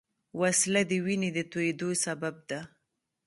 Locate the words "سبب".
2.05-2.35